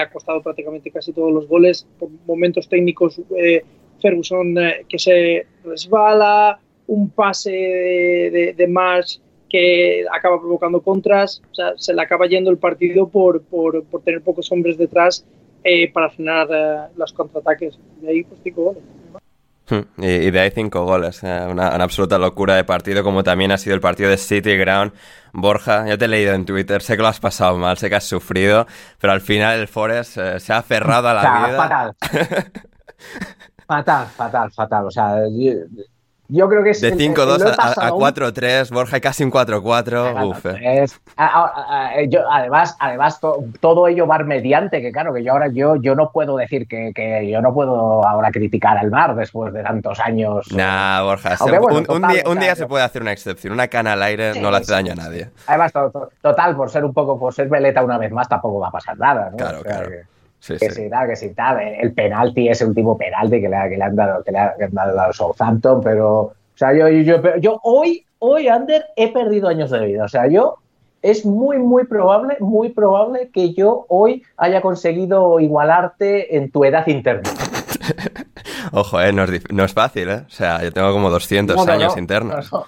ha, 0.00 0.10
costado 0.10 0.42
prácticamente 0.42 0.90
casi 0.90 1.12
todos 1.12 1.32
los 1.32 1.48
goles. 1.48 1.86
Por 1.98 2.08
momentos 2.26 2.68
técnicos, 2.68 3.20
eh, 3.36 3.62
Ferguson 4.00 4.56
eh, 4.58 4.86
que 4.88 4.98
se 4.98 5.46
resbala, 5.64 6.60
un 6.86 7.10
pase 7.10 7.50
de, 7.50 8.54
de, 8.56 8.68
Marsh 8.68 9.18
que 9.48 10.04
acaba 10.12 10.38
provocando 10.38 10.82
contras, 10.82 11.42
o 11.50 11.54
sea, 11.54 11.72
se 11.76 11.94
le 11.94 12.02
acaba 12.02 12.26
yendo 12.26 12.50
el 12.50 12.58
partido 12.58 13.08
por, 13.08 13.42
por, 13.42 13.84
por 13.84 14.02
tener 14.02 14.20
pocos 14.20 14.52
hombres 14.52 14.76
detrás 14.76 15.24
eh, 15.62 15.90
para 15.90 16.10
frenar 16.10 16.90
los 16.96 17.12
contraataques. 17.12 17.78
De 18.00 18.10
ahí, 18.10 18.22
pues 18.22 18.40
cinco 18.44 18.64
goles. 18.64 18.82
Hmm, 19.68 19.80
Y, 20.02 20.30
de 20.30 20.40
ahí 20.40 20.50
cinco 20.54 20.84
goles, 20.84 21.22
eh, 21.24 21.46
una, 21.48 21.74
una 21.74 21.84
absoluta 21.84 22.18
locura 22.18 22.54
de 22.54 22.64
partido, 22.64 23.02
como 23.02 23.24
también 23.24 23.50
ha 23.50 23.56
sido 23.58 23.74
el 23.74 23.80
partido 23.80 24.10
de 24.10 24.18
City 24.18 24.56
Ground. 24.58 24.92
Borja, 25.32 25.86
yo 25.88 25.96
te 25.96 26.04
he 26.04 26.08
leído 26.08 26.34
en 26.34 26.44
Twitter, 26.44 26.82
sé 26.82 26.96
que 26.96 27.02
lo 27.02 27.08
has 27.08 27.18
pasado 27.20 27.56
mal, 27.56 27.78
sé 27.78 27.88
que 27.88 27.96
has 27.96 28.04
sufrido, 28.04 28.66
pero 29.00 29.12
al 29.14 29.20
final 29.22 29.58
el 29.60 29.68
Forest 29.68 30.18
eh, 30.18 30.38
se 30.40 30.52
ha 30.52 30.58
aferrado 30.58 31.08
a 31.08 31.14
la 31.14 31.20
O 31.20 31.22
sea, 31.22 31.46
vida. 31.46 31.56
fatal. 31.56 31.96
fatal, 33.66 34.06
fatal, 34.16 34.50
fatal. 34.52 34.86
O 34.86 34.90
sea, 34.90 35.16
yo, 36.34 36.48
creo 36.48 36.62
que 36.62 36.70
es. 36.70 36.80
De 36.80 36.88
el- 36.88 36.98
5-2 36.98 37.38
lo 37.38 37.46
he 37.46 37.50
a, 37.50 37.52
a 37.52 37.56
pasado 37.56 37.94
un- 37.96 38.00
4-3, 38.02 38.70
Borja, 38.70 38.96
y 38.96 39.00
casi 39.00 39.24
un 39.24 39.30
4-4. 39.30 40.26
Uf, 40.28 40.46
eh. 40.46 40.82
Es- 40.82 41.00
a- 41.16 41.26
a- 41.26 41.88
a- 41.90 42.02
yo, 42.04 42.20
además, 42.30 42.76
además 42.80 43.20
to- 43.20 43.44
todo 43.60 43.88
ello 43.88 44.06
va 44.06 44.18
mediante, 44.18 44.80
que 44.82 44.92
claro, 44.92 45.12
que 45.14 45.22
yo 45.24 45.32
ahora 45.32 45.48
yo, 45.52 45.76
yo 45.76 45.94
no 45.94 46.10
puedo 46.12 46.36
decir 46.36 46.66
que, 46.66 46.92
que 46.94 47.28
yo 47.30 47.40
no 47.40 47.52
puedo 47.54 48.06
ahora 48.06 48.30
criticar 48.30 48.76
al 48.78 48.90
mar 48.90 49.14
después 49.14 49.52
de 49.52 49.62
tantos 49.62 50.00
años. 50.00 50.46
Nah, 50.52 51.02
Borja, 51.02 51.36
se- 51.36 51.44
Aunque 51.44 51.58
bueno, 51.58 51.78
un, 51.78 51.80
un 51.96 52.00
total, 52.02 52.12
día, 52.12 52.22
o 52.26 52.30
un 52.32 52.38
día 52.38 52.48
yo- 52.50 52.56
se 52.56 52.66
puede 52.66 52.84
hacer 52.84 53.02
una 53.02 53.12
excepción. 53.12 53.52
Una 53.52 53.68
cana 53.68 53.92
al 53.94 54.02
aire 54.02 54.34
Sí, 54.34 54.40
no 54.40 54.50
le 54.50 54.56
hace 54.58 54.66
sí, 54.66 54.72
daño 54.72 54.92
a 54.92 54.96
nadie. 54.96 55.30
Además, 55.46 55.72
to- 55.72 55.90
to- 55.90 56.10
total, 56.20 56.56
por 56.56 56.70
ser 56.70 56.84
un 56.84 56.92
poco, 56.92 57.18
por 57.18 57.32
ser 57.32 57.48
veleta 57.48 57.82
una 57.82 57.98
vez 57.98 58.10
más, 58.12 58.28
tampoco 58.28 58.58
va 58.60 58.68
a 58.68 58.72
pasar 58.72 58.98
nada, 58.98 59.30
¿no? 59.30 59.36
Claro, 59.36 59.58
O 59.60 59.62
sea, 59.62 59.70
claro. 59.72 59.88
que- 59.90 60.13
Sí, 60.44 60.58
que 60.58 60.68
sí. 60.70 60.82
sí, 60.82 60.90
tal, 60.90 61.08
que 61.08 61.16
sí, 61.16 61.30
tal. 61.34 61.58
El 61.60 61.94
penalti, 61.94 62.48
ese 62.48 62.66
último 62.66 62.98
penalti 62.98 63.40
que 63.40 63.48
le, 63.48 63.56
ha- 63.56 63.68
que 63.68 63.78
le 63.78 63.82
han 63.84 63.96
dado, 63.96 64.22
que 64.22 64.30
le 64.30 64.38
ha- 64.38 64.52
que 64.58 64.66
le 64.68 64.80
han 64.80 64.94
dado 64.94 65.10
Southampton, 65.12 65.80
pero, 65.82 66.10
o 66.20 66.34
sea, 66.54 66.74
yo, 66.74 66.86
yo, 66.90 67.22
yo, 67.22 67.36
yo 67.36 67.60
hoy, 67.62 68.04
hoy, 68.18 68.48
Ander, 68.48 68.84
he 68.96 69.10
perdido 69.10 69.48
años 69.48 69.70
de 69.70 69.86
vida. 69.86 70.04
O 70.04 70.08
sea, 70.08 70.26
yo, 70.26 70.56
es 71.00 71.24
muy, 71.24 71.58
muy 71.58 71.84
probable, 71.86 72.36
muy 72.40 72.68
probable 72.68 73.30
que 73.32 73.54
yo 73.54 73.86
hoy 73.88 74.22
haya 74.36 74.60
conseguido 74.60 75.40
igualarte 75.40 76.36
en 76.36 76.50
tu 76.50 76.64
edad 76.66 76.86
interna. 76.88 77.30
Ojo, 78.72 79.00
eh, 79.00 79.12
no 79.12 79.24
es, 79.24 79.42
no 79.52 79.64
es 79.64 79.72
fácil, 79.72 80.08
¿eh? 80.10 80.22
O 80.26 80.30
sea, 80.30 80.62
yo 80.62 80.72
tengo 80.72 80.92
como 80.92 81.08
200 81.10 81.56
No, 81.56 81.64
no, 81.64 81.72
años 81.72 81.94
no, 81.94 82.00
internos. 82.00 82.52
no, 82.52 82.58
no. 82.60 82.66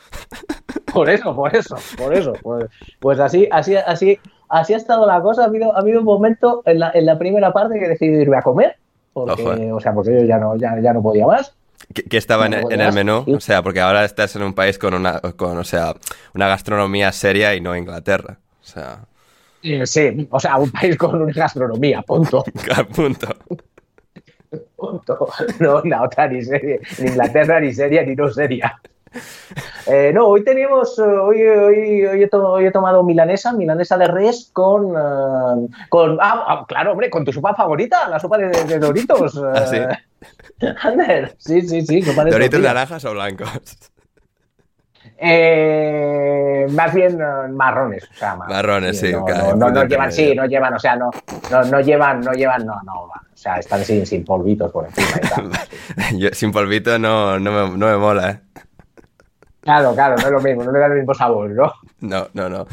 Por 0.93 1.11
eso, 1.11 1.35
por 1.35 1.55
eso, 1.55 1.77
por 1.99 2.15
eso. 2.15 2.33
Pues, 2.43 2.67
pues 3.01 3.21
así, 3.21 3.49
así, 3.51 3.77
así, 3.77 4.19
así 4.49 4.75
ha 4.75 4.77
estado 4.77 5.07
la 5.07 5.21
cosa. 5.21 5.43
Ha 5.43 5.47
habido, 5.47 5.75
ha 5.75 5.81
habido 5.81 6.01
un 6.01 6.05
momento 6.05 6.63
en 6.65 6.81
la, 6.81 6.91
en 6.95 7.07
la 7.07 7.19
primera 7.19 7.53
parte 7.53 7.79
que 7.79 7.87
he 7.87 7.89
decidido 7.89 8.21
irme 8.21 8.37
a 8.37 8.43
comer. 8.43 8.77
Porque, 9.13 9.43
Ojo, 9.43 9.53
eh. 9.55 9.73
o 9.73 9.81
sea, 9.81 9.93
porque 9.95 10.13
yo 10.13 10.25
ya 10.25 10.39
no, 10.39 10.57
ya, 10.57 10.79
ya 10.81 10.93
no 10.93 11.03
podía 11.03 11.27
más. 11.27 11.55
¿Qué, 11.95 12.03
qué 12.03 12.17
estaba 12.17 12.47
en, 12.47 12.53
No, 12.53 12.57
en 12.59 12.65
bueno, 12.65 12.85
el 12.85 12.93
menú? 12.93 13.23
Sí. 13.25 13.35
O 13.35 13.41
sea, 13.41 13.63
porque 13.63 13.81
ahora 13.81 14.05
estás 14.05 14.35
en 14.37 14.43
un 14.43 14.55
país 14.55 14.79
con 14.79 14.95
una, 14.95 15.21
con, 15.21 15.57
o 15.57 15.65
sea, 15.65 15.95
una 16.35 16.49
gastronomía 16.49 17.13
seria 17.13 17.55
y 17.55 17.61
no 17.61 17.77
Inglaterra. 17.77 18.39
O 18.61 18.67
sea, 18.67 19.07
Sí, 19.85 20.29
o 20.31 20.39
sea, 20.39 20.59
un 20.59 20.71
país 20.71 20.97
con 20.97 21.21
una 21.21 21.33
gastronomía, 21.33 22.03
punto. 22.03 22.45
punto. 22.95 23.29
punto. 24.77 25.29
No, 25.59 25.83
la 25.83 26.03
otra 26.03 26.29
ni 26.29 26.43
serie, 26.43 26.81
ni 26.99 27.09
Inglaterra, 27.09 27.61
ni 27.61 27.73
seria, 27.73 28.05
ni 28.05 28.15
no 28.15 28.29
seria. 28.31 28.81
Eh, 29.87 30.11
no, 30.13 30.27
hoy 30.27 30.43
teníamos, 30.45 30.99
eh, 30.99 31.03
hoy, 31.03 31.43
hoy, 31.43 32.07
hoy, 32.07 32.23
he 32.25 32.29
to- 32.29 32.45
hoy 32.53 32.67
he 32.67 32.71
tomado 32.73 33.03
milanesa, 33.05 33.53
milanesa 33.53 33.97
de 33.97 34.09
res 34.09 34.51
con, 34.53 34.87
eh, 34.97 35.69
con 35.89 36.19
ah, 36.21 36.45
ah, 36.49 36.65
claro, 36.67 36.93
hombre, 36.93 37.09
con 37.09 37.25
tu 37.25 37.33
sopa 37.33 37.55
favorita, 37.55 38.09
la 38.09 38.19
sopa 38.19 38.37
de, 38.39 38.49
de 38.65 38.79
Doritos. 38.79 39.41
¿Ah, 39.55 39.67
sí? 39.67 39.79
Ander, 40.83 41.35
sí, 41.39 41.63
sí, 41.63 41.83
sí, 41.83 42.03
sopa 42.03 42.25
de 42.25 42.31
¿Doritos 42.33 42.61
naranjas 42.61 43.05
o 43.05 43.13
blancos? 43.13 43.49
Eh, 45.19 46.67
más 46.71 46.93
bien 46.93 47.19
marrones, 47.55 48.05
o 48.11 48.15
sea, 48.15 48.35
mar- 48.35 48.49
Marrones, 48.49 48.99
sí, 48.99 49.13
no, 49.13 49.25
claro, 49.25 49.43
no, 49.45 49.55
no, 49.57 49.67
punto 49.67 49.81
no 49.83 49.85
llevan, 49.89 50.13
sí, 50.13 50.35
no 50.35 50.47
llevan, 50.47 50.75
o 50.75 50.79
sea, 50.79 50.97
no, 50.97 51.11
no, 51.51 51.63
no 51.65 51.81
llevan, 51.81 52.21
no 52.21 52.33
llevan, 52.33 52.67
no, 52.67 52.81
no, 52.85 53.03
o 53.03 53.11
sea, 53.35 53.57
están 53.59 53.85
sin, 53.85 54.05
sin 54.05 54.25
polvitos 54.25 54.71
por 54.73 54.87
encima 54.87 55.09
y 55.23 55.29
tal. 55.29 55.53
sí. 55.53 56.19
Yo, 56.19 56.29
sin 56.33 56.53
polvito 56.53 56.99
no, 56.99 57.39
no, 57.39 57.51
me, 57.69 57.77
no 57.79 57.87
me 57.87 57.97
mola, 57.97 58.31
¿eh? 58.31 58.41
Claro, 59.67 59.95
claro, 59.95 60.15
no 60.17 60.23
es 60.27 60.31
lo 60.31 60.41
mismo, 60.41 60.63
no 60.65 60.73
le 60.73 60.79
da 60.79 60.87
el 60.87 60.95
mismo 60.95 61.13
sabor, 61.13 61.51
¿no? 61.51 61.73
No, 62.01 62.29
no, 62.35 62.49
no. 62.49 62.67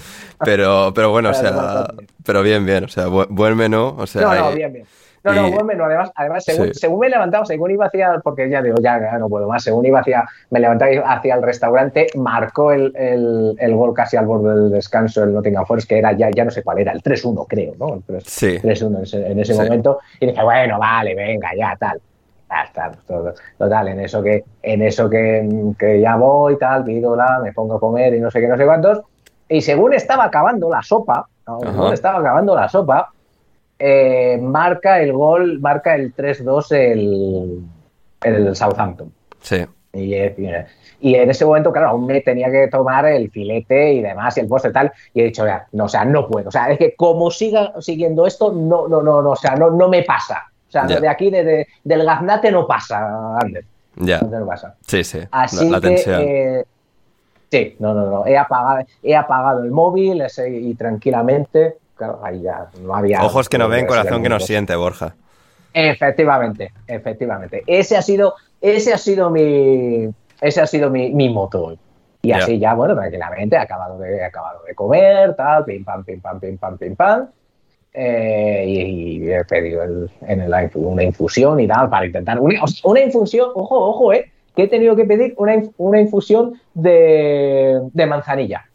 Pero, 0.46 0.92
pero 0.96 1.10
bueno, 1.12 1.32
o 1.32 1.34
sea, 1.34 1.88
pero 2.26 2.42
bien, 2.44 2.66
bien. 2.66 2.86
O 2.86 2.88
sea, 2.88 3.08
bu- 3.08 3.28
buen 3.30 3.58
menú. 3.58 3.96
O 3.98 4.06
sea, 4.08 4.22
No, 4.22 4.36
no, 4.36 4.52
bien, 4.56 4.72
bien. 4.72 4.86
No, 5.24 5.34
no, 5.34 5.52
buen 5.52 5.66
menú. 5.66 5.86
Además, 5.86 6.12
además 6.16 6.44
según, 6.44 6.68
Sí. 6.68 6.74
según 6.82 7.00
me 7.00 7.10
levantaba, 7.10 7.46
según 7.46 7.72
iba 7.72 7.86
hacia, 7.86 8.20
porque 8.24 8.50
ya 8.50 8.62
digo, 8.62 8.76
ya, 8.84 9.00
ya 9.00 9.18
no 9.18 9.30
puedo 9.30 9.48
más, 9.48 9.64
según 9.64 9.86
iba 9.86 10.02
hacia, 10.02 10.24
me 10.52 10.60
levantaba 10.60 10.92
hacia 11.14 11.36
el 11.36 11.42
restaurante, 11.42 12.08
marcó 12.16 12.72
el, 12.74 12.92
el, 12.96 13.56
el 13.58 13.76
gol 13.76 13.94
casi 13.94 14.18
al 14.18 14.26
borde 14.28 14.54
del 14.54 14.70
descanso 14.72 15.24
el 15.24 15.34
Nottingham 15.34 15.66
Forest, 15.66 15.88
que 15.90 15.98
era 15.98 16.12
ya, 16.12 16.30
ya 16.30 16.44
no 16.46 16.52
sé 16.52 16.62
cuál 16.62 16.80
era, 16.80 16.92
el 16.92 17.02
3-1 17.02 17.46
creo, 17.48 17.74
¿no? 17.80 17.96
El 17.96 18.04
3 18.04 18.24
Sí. 18.28 18.60
3-1 18.62 18.98
en 18.98 19.04
ese, 19.04 19.28
en 19.32 19.40
ese 19.40 19.54
Sí. 19.54 19.60
momento. 19.62 20.00
Y 20.20 20.28
dije, 20.28 20.44
bueno, 20.44 20.78
vale, 20.78 21.16
venga, 21.16 21.50
ya, 21.58 21.76
tal. 21.80 22.00
Está, 22.64 22.92
todo- 23.08 23.34
total, 23.58 23.88
en 23.88 24.00
eso 24.02 24.22
que, 24.22 24.44
en 24.62 24.82
eso 24.82 25.10
que, 25.10 25.74
que 25.78 26.00
ya 26.00 26.16
voy, 26.16 26.58
tal, 26.58 26.84
pido 26.84 27.16
la, 27.16 27.40
me 27.44 27.54
pongo 27.54 27.76
a 27.76 27.80
comer 27.80 28.14
y 28.14 28.20
no 28.20 28.30
sé 28.30 28.40
qué, 28.42 28.48
no 28.48 28.58
sé 28.58 28.66
cuántos. 28.66 29.02
Y 29.50 29.62
según 29.62 29.94
estaba 29.94 30.26
acabando 30.26 30.70
la 30.70 30.82
sopa, 30.82 31.28
según 31.46 31.94
estaba 31.94 32.20
acabando 32.20 32.56
la 32.56 32.70
sopa, 32.70 33.12
eh, 33.80 34.38
marca 34.42 35.02
el 35.02 35.14
gol, 35.14 35.60
marca 35.60 35.96
el 35.96 36.16
3-2 36.16 36.72
el, 36.72 37.64
el 38.24 38.56
Southampton. 38.56 39.12
Sí. 39.42 39.66
Y, 39.96 40.16
y, 40.16 41.16
en 41.16 41.30
ese 41.30 41.46
momento, 41.46 41.72
claro, 41.72 41.90
aún 41.90 42.08
me 42.08 42.22
tenía 42.22 42.50
que 42.50 42.68
tomar 42.68 43.06
el 43.06 43.30
filete 43.30 43.94
y 43.94 44.02
demás, 44.02 44.36
y 44.38 44.40
el 44.40 44.48
postre 44.48 44.72
y 44.72 44.74
tal, 44.74 44.92
y 45.14 45.22
he 45.22 45.26
dicho, 45.26 45.46
ya, 45.46 45.68
no, 45.74 45.86
o 45.86 45.90
sea, 45.90 46.04
no 46.04 46.28
puedo. 46.28 46.48
O 46.48 46.52
sea, 46.52 46.72
es 46.72 46.80
que 46.80 46.96
como 46.96 47.30
siga 47.30 47.74
siguiendo 47.80 48.26
esto, 48.26 48.52
no, 48.52 48.88
no, 48.88 49.04
no, 49.04 49.22
no 49.22 49.32
o 49.32 49.36
sea, 49.36 49.56
no, 49.56 49.70
no 49.70 49.90
me 49.90 50.02
pasa. 50.02 50.52
O 50.74 50.88
sea, 50.88 51.00
de 51.00 51.08
aquí, 51.08 51.30
de, 51.30 51.68
del 51.84 52.06
gaznate 52.06 52.52
no 52.52 52.66
pasa, 52.66 53.38
Ander. 53.40 53.64
Ya. 53.96 54.22
No 54.22 54.46
pasa. 54.46 54.76
Sí, 54.88 55.04
sí. 55.04 55.20
Así 55.30 55.70
la, 55.70 55.80
tensión. 55.80 56.20
Que, 56.20 56.60
eh, 56.60 56.66
sí, 57.52 57.76
no, 57.78 57.94
no, 57.94 58.10
no. 58.10 58.26
He 58.26 58.36
apagado, 58.36 58.86
he 59.04 59.16
apagado 59.16 59.64
el 59.64 59.70
móvil 59.70 60.22
ese, 60.22 60.50
y 60.50 60.74
tranquilamente, 60.74 61.76
claro, 61.96 62.20
ahí 62.24 62.42
ya 62.42 62.70
no 62.82 62.96
había. 62.96 63.24
Ojos 63.24 63.50
que 63.50 63.60
no 63.60 63.70
ven, 63.70 63.86
corazón 63.86 64.24
que 64.24 64.30
no 64.30 64.40
siente, 64.40 64.76
Borja. 64.76 65.14
Efectivamente, 65.74 66.74
efectivamente. 66.88 67.64
Ese 67.68 67.96
ha 67.96 68.02
sido, 68.02 68.34
ese 68.60 68.94
ha 68.94 68.98
sido 68.98 69.30
mi, 69.30 70.10
ese 70.42 70.62
ha 70.62 70.68
sido 70.68 70.90
mi, 70.90 71.14
mi 71.14 71.30
moto 71.30 71.66
hoy. 71.66 71.80
Y 72.24 72.32
así 72.32 72.58
ya, 72.58 72.74
bueno, 72.74 72.96
tranquilamente, 72.96 73.58
he 73.58 73.60
acabado 73.60 74.00
de, 74.00 74.16
he 74.16 74.24
acabado 74.24 74.64
de 74.64 74.74
comer, 74.74 75.36
tal, 75.36 75.66
pim 75.66 75.84
pam, 75.84 76.04
pim 76.04 76.22
pam, 76.22 76.40
pim 76.40 76.58
pam, 76.58 76.78
pim 76.78 76.96
pam. 76.96 77.28
Eh, 77.94 78.64
y, 78.68 79.32
he 79.32 79.46
pedido 79.46 79.84
en 79.84 80.42
el, 80.42 80.72
una 80.76 81.04
infusión 81.04 81.60
y 81.60 81.68
tal 81.68 81.90
para 81.90 82.06
intentar. 82.06 82.40
Una, 82.40 82.60
una, 82.84 83.00
infusión, 83.02 83.52
ojo, 83.54 83.90
ojo, 83.90 84.14
eh, 84.14 84.32
que 84.56 84.64
he 84.64 84.68
tenido 84.68 84.96
que 84.96 85.06
pedir 85.06 85.36
una, 85.38 85.62
una 85.78 86.00
infusión 86.00 86.60
de, 86.74 87.80
de 87.94 88.06
manzanilla. 88.06 88.66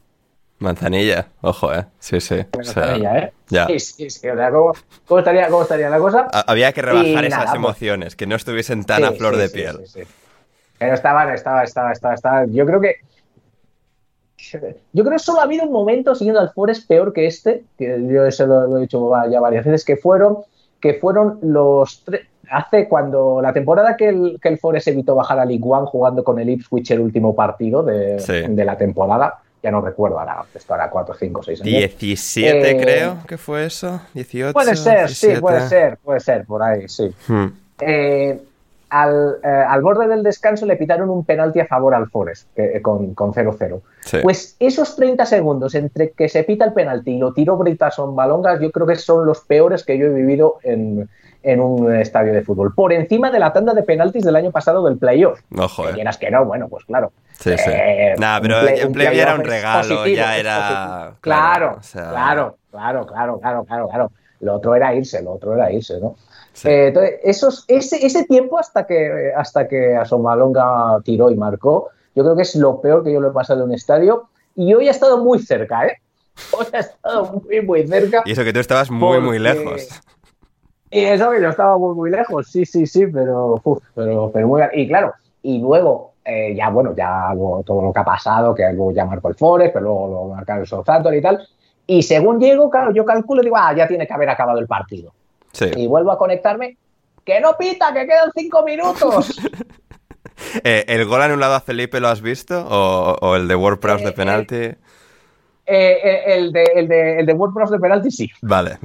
Manzanilla, 0.61 1.29
ojo, 1.41 1.73
¿eh? 1.73 1.85
Sí, 1.99 2.21
sí. 2.21 2.45
Manzanilla, 2.55 3.19
¿eh? 3.19 3.33
Ya. 3.49 3.67
Sí, 3.67 3.79
sí, 3.79 4.11
sí. 4.11 4.29
O 4.29 4.37
sea, 4.37 4.51
¿cómo, 4.51 4.73
cómo, 5.07 5.19
estaría, 5.21 5.49
¿cómo, 5.49 5.63
estaría, 5.63 5.89
la 5.89 5.99
cosa? 5.99 6.29
Había 6.47 6.73
que 6.73 6.83
rebajar 6.83 7.25
esas 7.25 7.45
pues 7.45 7.55
emociones, 7.55 8.17
que 8.17 8.27
no 8.27 8.37
estuviesen 8.37 8.85
tan 8.85 9.05
a 9.05 9.13
flor 9.13 9.37
de 9.37 9.49
piel. 9.49 9.79
Pero 10.79 10.95
estaban, 10.95 11.31
estaba, 11.35 11.65
estaba, 11.65 11.93
estaba, 11.93 12.15
estaba. 12.15 12.47
Yo 12.47 12.67
creo 12.67 12.81
que. 12.81 12.97
Yo 14.39 15.05
creo 15.05 15.13
que 15.13 15.19
solo 15.19 15.41
ha 15.41 15.45
habido 15.45 15.65
un 15.65 15.73
momento 15.73 16.15
siguiendo 16.15 16.41
al 16.41 16.51
Forest 16.51 16.87
peor 16.89 17.13
que 17.13 17.27
este, 17.27 17.65
que 17.77 18.07
yo 18.09 18.25
eso 18.25 18.47
lo, 18.47 18.79
he 18.79 18.83
dicho 18.83 19.11
ya 19.31 19.41
varias 19.41 19.65
veces, 19.65 19.85
que 19.85 19.97
fueron, 19.97 20.39
que 20.81 20.95
fueron 20.95 21.39
los 21.43 22.03
tres. 22.05 22.23
Hace 22.51 22.89
cuando 22.89 23.43
la 23.43 23.53
temporada 23.53 23.95
que 23.97 24.09
el, 24.09 24.39
que 24.41 24.49
el 24.49 24.59
Forest 24.59 24.89
evitó 24.89 25.15
bajar 25.15 25.39
a 25.39 25.45
League 25.45 25.63
One 25.63 25.87
jugando 25.87 26.25
con 26.25 26.39
el 26.39 26.49
Ipswich 26.49 26.93
el 26.93 27.01
último 27.01 27.35
partido 27.35 27.83
de, 27.83 28.17
de 28.49 28.65
la 28.65 28.79
temporada 28.79 29.41
ya 29.63 29.71
no 29.71 29.81
recuerdo 29.81 30.19
ahora, 30.19 30.45
esto 30.55 30.75
era 30.75 30.89
4, 30.89 31.17
5, 31.19 31.43
6 31.43 31.61
años. 31.63 31.73
17 31.99 32.71
eh, 32.71 32.81
creo 32.81 33.19
que 33.27 33.37
fue 33.37 33.67
eso, 33.67 34.01
18. 34.15 34.53
Puede 34.53 34.77
ser, 34.77 35.11
sí, 35.11 35.31
puede 35.41 35.69
ser, 35.69 35.99
puede 35.99 36.21
ser, 36.21 36.45
por 36.45 36.63
ahí, 36.63 36.89
sí. 36.89 37.13
Hmm. 37.27 37.47
Eh, 37.81 38.41
al, 38.91 39.39
eh, 39.43 39.49
al, 39.49 39.83
borde 39.83 40.09
del 40.09 40.23
descanso 40.23 40.67
le 40.67 40.77
pitaron 40.77 41.11
un 41.11 41.25
penalti 41.25 41.61
a 41.61 41.67
favor 41.67 41.95
al 41.95 42.09
Forest 42.09 42.49
con 42.83 43.15
0-0. 43.15 43.81
Pues 44.23 44.57
esos 44.59 44.97
30 44.97 45.27
segundos 45.27 45.75
entre 45.75 46.11
que 46.11 46.29
se 46.29 46.45
pita 46.45 46.65
el 46.65 46.73
penalti 46.73 47.13
y 47.13 47.19
lo 47.19 47.33
tiro 47.33 47.57
Britason 47.57 48.17
Balongas, 48.17 48.61
yo 48.61 48.71
creo 48.71 48.87
que 48.87 48.97
son 48.97 49.27
los 49.27 49.41
peores 49.41 49.85
que 49.85 49.99
yo 49.99 50.07
he 50.07 50.15
vivido 50.15 50.59
en, 50.63 51.09
en 51.43 51.61
un 51.61 51.95
estadio 51.95 52.33
de 52.33 52.43
fútbol. 52.43 52.75
Por 52.75 52.93
encima 52.93 53.31
de 53.31 53.39
la 53.39 53.53
tanda 53.53 53.75
de 53.75 53.83
penaltis 53.83 54.25
del 54.25 54.37
año 54.37 54.51
pasado 54.51 54.85
del 54.85 54.99
playoff. 54.99 55.41
Ojo, 55.57 55.85
que 55.87 56.05
que 56.19 56.31
no, 56.31 56.45
bueno, 56.45 56.69
pues 56.69 56.85
claro. 56.85 57.13
Sí, 57.39 57.57
sí. 57.57 57.71
Eh, 57.73 58.15
pero 58.43 58.61
el 58.61 58.91
playoff 58.91 59.15
era 59.15 59.35
un 59.35 59.45
regalo, 59.45 60.07
ya 60.07 60.37
era. 60.37 61.15
Claro, 61.21 61.79
claro, 61.93 62.57
claro, 62.71 63.07
claro, 63.07 63.39
claro, 63.41 63.65
claro, 63.65 63.89
claro. 63.89 64.13
Lo 64.41 64.55
otro 64.55 64.75
era 64.75 64.95
irse, 64.95 65.23
lo 65.23 65.33
otro 65.33 65.55
era 65.55 65.73
irse, 65.73 65.99
¿no? 66.01 66.17
Eh, 66.65 66.89
entonces, 66.89 67.21
esos, 67.23 67.65
ese, 67.69 68.05
ese 68.05 68.25
tiempo 68.25 68.59
hasta 68.59 68.87
que, 68.87 69.33
hasta 69.37 69.69
que 69.69 69.95
Asomalonga 69.97 71.01
tiró 71.05 71.31
y 71.31 71.37
marcó, 71.37 71.89
yo 72.15 72.25
creo 72.25 72.37
que 72.37 72.43
es 72.43 72.55
lo 72.57 72.81
peor 72.81 73.05
que 73.05 73.13
yo 73.13 73.21
le 73.21 73.29
he 73.29 73.33
pasado 73.33 73.61
en 73.61 73.71
un 73.71 73.75
estadio. 73.75 74.29
Y 74.55 74.75
hoy 74.75 74.89
ha 74.89 74.91
estado 74.91 75.23
muy 75.23 75.39
cerca, 75.39 75.87
¿eh? 75.87 75.99
Hoy 76.53 76.67
ha 76.73 76.79
estado 76.79 77.43
muy, 77.45 77.61
muy 77.63 77.87
cerca. 77.87 78.23
Y 78.25 78.33
eso 78.33 78.45
que 78.45 78.53
tú 78.53 78.61
estabas 78.61 78.91
muy, 78.91 79.21
muy 79.21 79.39
lejos. 79.39 79.89
Y 80.91 81.01
eso 81.01 81.31
que 81.31 81.43
yo 81.43 81.49
estaba 81.49 81.77
muy, 81.77 81.95
muy 81.95 82.11
lejos, 82.11 82.49
sí, 82.49 82.65
sí, 82.65 82.87
sí, 82.87 83.07
pero, 83.07 83.61
pero, 83.95 84.31
pero 84.33 84.49
muy 84.49 84.63
Y 84.73 84.89
claro, 84.89 85.13
y 85.43 85.59
luego, 85.61 86.15
eh, 86.25 86.55
ya 86.57 86.71
bueno, 86.71 86.95
ya 86.97 87.33
todo 87.65 87.83
lo 87.83 87.93
que 87.93 88.01
ha 88.01 88.05
pasado, 88.05 88.55
que 88.55 88.63
luego 88.73 88.93
ya 88.93 89.05
marcó 89.05 89.29
el 89.29 89.35
Forest, 89.35 89.75
pero 89.75 89.85
luego 89.85 90.09
lo 90.09 90.35
marcaron 90.35 90.63
el 90.63 90.67
Southampton 90.67 91.15
y 91.15 91.21
tal. 91.21 91.47
Y 91.87 92.03
según 92.03 92.41
llego, 92.41 92.71
claro, 92.71 92.93
yo 92.93 93.05
calculo 93.05 93.43
y 93.43 93.45
digo, 93.45 93.57
ah, 93.57 93.75
ya 93.75 93.87
tiene 93.87 94.07
que 94.07 94.13
haber 94.13 94.31
acabado 94.31 94.59
el 94.59 94.67
partido. 94.67 95.13
Y 95.77 95.87
vuelvo 95.87 96.13
a 96.13 96.19
conectarme, 96.19 96.77
que 97.25 97.41
no 97.41 97.57
pita, 97.57 97.93
que 97.93 98.07
quedan 98.07 98.31
cinco 98.35 98.65
minutos. 98.65 99.41
eh, 100.65 100.85
¿El 100.89 101.05
gol 101.07 101.23
anulado 101.23 101.55
a 101.55 101.61
Felipe 101.61 102.01
lo 102.01 102.09
has 102.09 102.21
visto? 102.21 102.67
¿O, 102.69 103.37
el 103.37 103.49
de 103.49 103.55
WordPress 103.55 104.03
de 104.03 104.09
eh, 104.09 104.13
penalti? 104.13 104.57
Eh, 105.71 105.99
eh, 106.03 106.23
el, 106.29 106.51
de, 106.51 106.65
el, 106.77 106.89
de, 106.89 107.21
el 107.21 107.27
de 107.27 107.33
WordPress 107.35 107.69
de 107.71 107.79
penalti 107.79 108.11
sí. 108.11 108.31
Vale, 108.41 108.79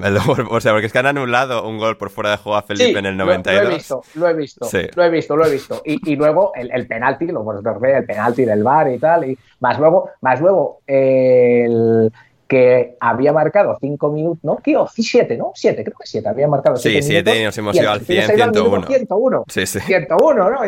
o 0.50 0.60
sea, 0.60 0.74
porque 0.74 0.88
es 0.88 0.92
que 0.92 1.00
han 1.00 1.06
anulado 1.06 1.66
un 1.66 1.78
gol 1.78 1.96
por 1.96 2.10
fuera 2.10 2.32
de 2.32 2.38
juego 2.38 2.58
a 2.58 2.62
Felipe 2.62 3.00
en 3.00 3.06
el 3.06 3.16
92. 3.16 3.64
Lo, 3.64 3.70
he 3.70 3.74
visto, 3.74 4.04
lo 4.16 4.28
he 4.28 4.34
visto, 4.34 4.70
lo 4.94 5.04
he 5.04 5.10
visto, 5.10 5.38
lo 5.38 5.46
he 5.46 5.52
visto. 5.52 5.82
Y, 5.86 6.12
y 6.12 6.18
luego 6.18 6.52
el, 6.56 6.70
el 6.72 6.86
penalti, 6.86 7.28
lo 7.28 7.50
el 7.54 8.06
penalti 8.06 8.44
del 8.44 8.64
bar 8.64 8.92
y 8.92 9.00
tal, 9.00 9.30
y 9.30 9.38
más 9.62 9.80
luego, 9.80 10.10
más 10.20 10.42
luego 10.42 10.82
el 10.86 12.12
que 12.54 12.98
había 13.00 13.34
marcado 13.34 13.76
5 13.82 14.12
minutos, 14.12 14.44
¿no? 14.44 14.58
¿Qué? 14.58 14.78
siete, 14.88 15.36
¿no? 15.38 15.54
Siete, 15.56 15.84
creo 15.84 15.98
que 16.00 16.06
siete, 16.06 16.30
había 16.30 16.48
marcado 16.48 16.76
Sí, 16.76 17.02
siete 17.02 17.42
y 17.42 17.44
nos 17.44 17.58
hemos 17.58 17.76
ido 17.76 17.90
al 17.90 18.02
100, 18.02 18.36
101. 18.36 18.86
101. 18.86 19.44
Sí, 19.48 19.66
sí. 19.66 19.80
101, 19.80 20.52
¿no? 20.52 20.60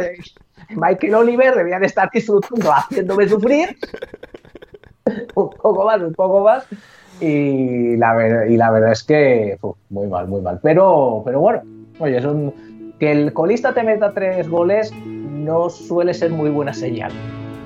Michael 0.69 1.13
Oliver 1.13 1.53
debían 1.53 1.83
estar 1.83 2.09
disfrutando 2.11 2.71
haciéndome 2.71 3.29
sufrir 3.29 3.77
un 5.35 5.49
poco 5.51 5.85
más, 5.85 6.01
un 6.01 6.13
poco 6.15 6.43
más. 6.43 6.65
Y 7.21 7.97
la, 7.97 8.47
y 8.49 8.57
la 8.57 8.71
verdad 8.71 8.91
es 8.91 9.03
que 9.03 9.59
muy 9.91 10.07
mal, 10.07 10.27
muy 10.27 10.41
mal. 10.41 10.59
Pero, 10.63 11.21
pero 11.23 11.39
bueno, 11.39 11.61
oye, 11.99 12.19
son, 12.19 12.51
que 12.99 13.11
el 13.11 13.31
colista 13.31 13.75
te 13.75 13.83
meta 13.83 14.11
tres 14.11 14.49
goles 14.49 14.91
no 15.05 15.69
suele 15.69 16.15
ser 16.15 16.31
muy 16.31 16.49
buena 16.49 16.73
señal. 16.73 17.11